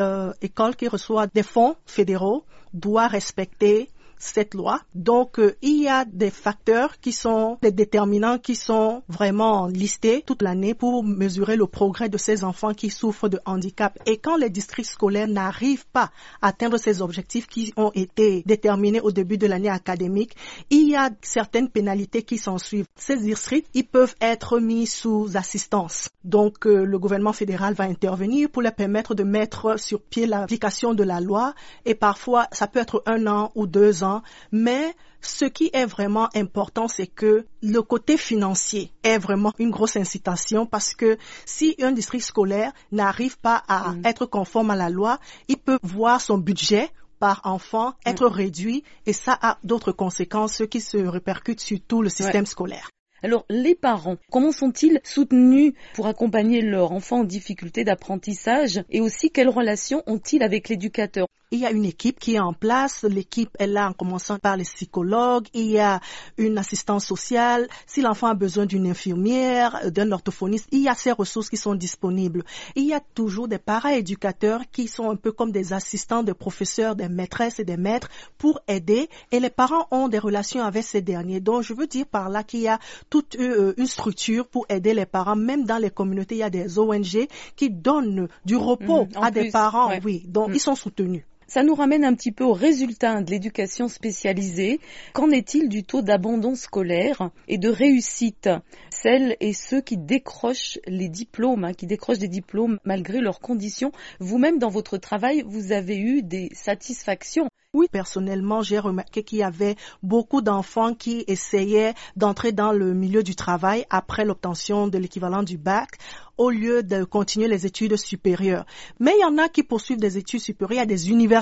euh, 0.00 0.32
école 0.42 0.76
qui 0.76 0.88
reçoit 0.88 1.26
des 1.26 1.42
fonds 1.42 1.76
fédéraux 1.86 2.44
doit 2.72 3.08
respecter 3.08 3.88
cette 4.20 4.54
loi. 4.54 4.80
Donc, 4.94 5.40
euh, 5.40 5.56
il 5.62 5.82
y 5.82 5.88
a 5.88 6.04
des 6.04 6.30
facteurs 6.30 7.00
qui 7.00 7.12
sont 7.12 7.58
des 7.62 7.72
déterminants 7.72 8.38
qui 8.38 8.54
sont 8.54 9.02
vraiment 9.08 9.66
listés 9.66 10.22
toute 10.24 10.42
l'année 10.42 10.74
pour 10.74 11.02
mesurer 11.02 11.56
le 11.56 11.66
progrès 11.66 12.08
de 12.08 12.18
ces 12.18 12.44
enfants 12.44 12.74
qui 12.74 12.90
souffrent 12.90 13.28
de 13.28 13.40
handicap. 13.46 13.98
Et 14.06 14.18
quand 14.18 14.36
les 14.36 14.50
districts 14.50 14.90
scolaires 14.90 15.26
n'arrivent 15.26 15.86
pas 15.92 16.10
à 16.42 16.48
atteindre 16.48 16.76
ces 16.76 17.00
objectifs 17.00 17.46
qui 17.46 17.72
ont 17.76 17.92
été 17.94 18.42
déterminés 18.44 19.00
au 19.00 19.10
début 19.10 19.38
de 19.38 19.46
l'année 19.46 19.70
académique, 19.70 20.36
il 20.68 20.88
y 20.88 20.96
a 20.96 21.10
certaines 21.22 21.70
pénalités 21.70 22.22
qui 22.22 22.38
s'en 22.38 22.58
suivent. 22.58 22.86
Ces 22.96 23.16
districts, 23.16 23.68
ils 23.74 23.86
peuvent 23.86 24.14
être 24.20 24.58
mis 24.58 24.86
sous 24.86 25.30
assistance. 25.36 26.10
Donc, 26.24 26.66
euh, 26.66 26.84
le 26.84 26.98
gouvernement 26.98 27.32
fédéral 27.32 27.74
va 27.74 27.84
intervenir 27.84 28.50
pour 28.50 28.62
leur 28.62 28.74
permettre 28.74 29.14
de 29.14 29.22
mettre 29.22 29.80
sur 29.80 30.02
pied 30.02 30.26
l'application 30.26 30.92
de 30.92 31.04
la 31.04 31.20
loi. 31.20 31.54
Et 31.86 31.94
parfois, 31.94 32.46
ça 32.52 32.66
peut 32.66 32.80
être 32.80 33.02
un 33.06 33.26
an 33.26 33.52
ou 33.54 33.66
deux 33.66 34.04
ans 34.04 34.09
mais 34.52 34.94
ce 35.20 35.44
qui 35.44 35.70
est 35.72 35.86
vraiment 35.86 36.28
important, 36.34 36.88
c'est 36.88 37.06
que 37.06 37.46
le 37.62 37.82
côté 37.82 38.16
financier 38.16 38.92
est 39.02 39.18
vraiment 39.18 39.52
une 39.58 39.70
grosse 39.70 39.96
incitation 39.96 40.66
parce 40.66 40.94
que 40.94 41.18
si 41.44 41.76
un 41.80 41.92
district 41.92 42.24
scolaire 42.24 42.72
n'arrive 42.90 43.38
pas 43.38 43.62
à 43.68 43.92
mm. 43.92 44.06
être 44.06 44.26
conforme 44.26 44.70
à 44.70 44.76
la 44.76 44.90
loi, 44.90 45.18
il 45.48 45.58
peut 45.58 45.78
voir 45.82 46.20
son 46.20 46.38
budget 46.38 46.90
par 47.18 47.42
enfant 47.44 47.92
être 48.06 48.28
mm. 48.28 48.32
réduit 48.32 48.84
et 49.06 49.12
ça 49.12 49.38
a 49.40 49.58
d'autres 49.62 49.92
conséquences 49.92 50.62
qui 50.70 50.80
se 50.80 50.96
répercutent 50.96 51.60
sur 51.60 51.78
tout 51.86 52.02
le 52.02 52.08
système 52.08 52.46
scolaire. 52.46 52.90
Alors, 53.22 53.44
les 53.50 53.74
parents, 53.74 54.16
comment 54.30 54.52
sont-ils 54.52 55.00
soutenus 55.04 55.74
pour 55.94 56.06
accompagner 56.06 56.62
leur 56.62 56.92
enfant 56.92 57.20
en 57.20 57.24
difficulté 57.24 57.84
d'apprentissage 57.84 58.82
et 58.90 59.00
aussi 59.00 59.30
quelles 59.30 59.48
relations 59.48 60.02
ont-ils 60.06 60.42
avec 60.42 60.68
l'éducateur? 60.68 61.26
Il 61.52 61.58
y 61.58 61.66
a 61.66 61.72
une 61.72 61.84
équipe 61.84 62.20
qui 62.20 62.36
est 62.36 62.40
en 62.40 62.52
place. 62.52 63.02
L'équipe 63.02 63.50
est 63.58 63.66
là 63.66 63.88
en 63.88 63.92
commençant 63.92 64.38
par 64.38 64.56
les 64.56 64.62
psychologues. 64.62 65.48
Il 65.52 65.66
y 65.66 65.80
a 65.80 66.00
une 66.38 66.56
assistance 66.58 67.04
sociale. 67.04 67.66
Si 67.88 68.02
l'enfant 68.02 68.28
a 68.28 68.34
besoin 68.34 68.66
d'une 68.66 68.86
infirmière, 68.86 69.90
d'un 69.90 70.12
orthophoniste, 70.12 70.68
il 70.70 70.82
y 70.82 70.88
a 70.88 70.94
ces 70.94 71.10
ressources 71.10 71.50
qui 71.50 71.56
sont 71.56 71.74
disponibles. 71.74 72.44
Il 72.76 72.84
y 72.84 72.94
a 72.94 73.00
toujours 73.00 73.48
des 73.48 73.58
para-éducateurs 73.58 74.62
qui 74.70 74.86
sont 74.86 75.10
un 75.10 75.16
peu 75.16 75.32
comme 75.32 75.50
des 75.50 75.72
assistants 75.72 76.22
de 76.22 76.32
professeurs, 76.32 76.94
des 76.94 77.08
maîtresses 77.08 77.58
et 77.58 77.64
des 77.64 77.76
maîtres 77.76 78.10
pour 78.38 78.60
aider. 78.68 79.08
Et 79.32 79.40
les 79.40 79.50
parents 79.50 79.88
ont 79.90 80.06
des 80.06 80.20
relations 80.20 80.62
avec 80.62 80.84
ces 80.84 81.02
derniers. 81.02 81.40
Donc, 81.40 81.62
je 81.62 81.74
veux 81.74 81.88
dire 81.88 82.06
par 82.06 82.28
là 82.28 82.44
qu'il 82.44 82.60
y 82.60 82.68
a 82.68 82.78
toute 83.10 83.36
euh, 83.36 83.74
une 83.76 83.86
structure 83.86 84.46
pour 84.46 84.64
aider 84.68 84.94
les 84.94 85.06
parents. 85.06 85.36
Même 85.36 85.64
dans 85.64 85.78
les 85.78 85.90
communautés, 85.90 86.36
il 86.36 86.38
y 86.38 86.42
a 86.42 86.50
des 86.50 86.78
ONG 86.78 87.28
qui 87.56 87.70
donnent 87.70 88.28
du 88.44 88.56
repos 88.56 89.04
mmh, 89.04 89.22
à 89.22 89.30
des 89.30 89.50
parents. 89.50 89.90
Oui, 90.04 90.24
donc 90.26 90.50
mmh. 90.50 90.54
ils 90.54 90.60
sont 90.60 90.76
soutenus. 90.76 91.24
Ça 91.50 91.64
nous 91.64 91.74
ramène 91.74 92.04
un 92.04 92.14
petit 92.14 92.30
peu 92.30 92.44
aux 92.44 92.52
résultats 92.52 93.20
de 93.22 93.30
l'éducation 93.32 93.88
spécialisée. 93.88 94.78
Qu'en 95.14 95.30
est-il 95.30 95.68
du 95.68 95.82
taux 95.82 96.00
d'abandon 96.00 96.54
scolaire 96.54 97.30
et 97.48 97.58
de 97.58 97.68
réussite? 97.68 98.48
Celles 98.90 99.36
et 99.40 99.52
ceux 99.52 99.80
qui 99.80 99.96
décrochent 99.96 100.78
les 100.86 101.08
diplômes, 101.08 101.64
hein, 101.64 101.72
qui 101.72 101.88
décrochent 101.88 102.18
des 102.18 102.28
diplômes 102.28 102.78
malgré 102.84 103.20
leurs 103.20 103.40
conditions. 103.40 103.90
Vous-même, 104.20 104.60
dans 104.60 104.68
votre 104.68 104.96
travail, 104.96 105.42
vous 105.44 105.72
avez 105.72 105.98
eu 105.98 106.22
des 106.22 106.50
satisfactions. 106.52 107.48
Oui, 107.72 107.86
personnellement, 107.90 108.62
j'ai 108.62 108.80
remarqué 108.80 109.22
qu'il 109.22 109.38
y 109.38 109.44
avait 109.44 109.76
beaucoup 110.02 110.42
d'enfants 110.42 110.92
qui 110.92 111.24
essayaient 111.28 111.94
d'entrer 112.16 112.50
dans 112.50 112.72
le 112.72 112.94
milieu 112.94 113.22
du 113.22 113.36
travail 113.36 113.86
après 113.90 114.24
l'obtention 114.24 114.88
de 114.88 114.98
l'équivalent 114.98 115.44
du 115.44 115.56
bac 115.56 115.90
au 116.36 116.50
lieu 116.50 116.82
de 116.82 117.04
continuer 117.04 117.46
les 117.46 117.66
études 117.66 117.96
supérieures. 117.96 118.66
Mais 118.98 119.12
il 119.16 119.20
y 119.20 119.24
en 119.24 119.38
a 119.38 119.48
qui 119.48 119.62
poursuivent 119.62 120.00
des 120.00 120.16
études 120.18 120.40
supérieures. 120.40 120.82
A 120.82 120.86
des 120.86 121.10
universités 121.10 121.39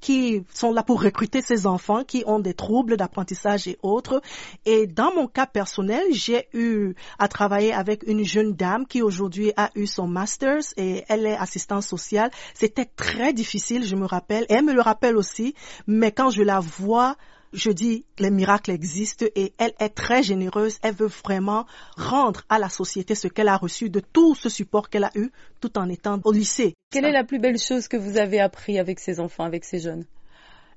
qui 0.00 0.42
sont 0.52 0.72
là 0.72 0.82
pour 0.82 1.02
recruter 1.02 1.40
ces 1.42 1.66
enfants 1.66 2.04
qui 2.04 2.22
ont 2.26 2.38
des 2.38 2.54
troubles 2.54 2.96
d'apprentissage 2.96 3.68
et 3.68 3.78
autres. 3.82 4.20
Et 4.64 4.86
dans 4.86 5.14
mon 5.14 5.26
cas 5.26 5.46
personnel, 5.46 6.02
j'ai 6.10 6.48
eu 6.52 6.94
à 7.18 7.28
travailler 7.28 7.72
avec 7.72 8.04
une 8.06 8.24
jeune 8.24 8.54
dame 8.54 8.86
qui 8.86 9.02
aujourd'hui 9.02 9.52
a 9.56 9.70
eu 9.74 9.86
son 9.86 10.06
master's 10.06 10.74
et 10.76 11.04
elle 11.08 11.26
est 11.26 11.36
assistante 11.36 11.82
sociale. 11.82 12.30
C'était 12.54 12.84
très 12.84 13.32
difficile, 13.32 13.84
je 13.84 13.96
me 13.96 14.06
rappelle. 14.06 14.46
elle 14.48 14.64
me 14.64 14.72
le 14.72 14.80
rappelle 14.80 15.16
aussi. 15.16 15.54
Mais 15.86 16.12
quand 16.12 16.30
je 16.30 16.42
la 16.42 16.60
vois 16.60 17.16
je 17.54 17.70
dis, 17.70 18.04
les 18.18 18.30
miracles 18.30 18.72
existent 18.72 19.26
et 19.34 19.54
elle 19.58 19.72
est 19.78 19.90
très 19.90 20.22
généreuse. 20.22 20.78
Elle 20.82 20.94
veut 20.94 21.10
vraiment 21.24 21.66
rendre 21.96 22.42
à 22.48 22.58
la 22.58 22.68
société 22.68 23.14
ce 23.14 23.28
qu'elle 23.28 23.48
a 23.48 23.56
reçu 23.56 23.88
de 23.88 24.00
tout 24.00 24.34
ce 24.34 24.48
support 24.48 24.90
qu'elle 24.90 25.04
a 25.04 25.12
eu 25.14 25.30
tout 25.60 25.78
en 25.78 25.88
étant 25.88 26.20
au 26.24 26.32
lycée. 26.32 26.74
Quelle 26.90 27.04
est 27.04 27.12
la 27.12 27.24
plus 27.24 27.38
belle 27.38 27.58
chose 27.58 27.88
que 27.88 27.96
vous 27.96 28.18
avez 28.18 28.40
appris 28.40 28.78
avec 28.78 28.98
ces 28.98 29.20
enfants, 29.20 29.44
avec 29.44 29.64
ces 29.64 29.78
jeunes? 29.78 30.04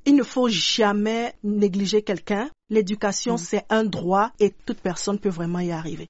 Il 0.05 0.15
ne 0.15 0.23
faut 0.23 0.47
jamais 0.47 1.33
négliger 1.43 2.01
quelqu'un. 2.01 2.49
L'éducation, 2.69 3.33
mm. 3.33 3.39
c'est 3.39 3.65
un 3.69 3.83
droit 3.83 4.31
et 4.39 4.53
toute 4.65 4.79
personne 4.79 5.19
peut 5.19 5.29
vraiment 5.29 5.59
y 5.59 5.71
arriver. 5.71 6.07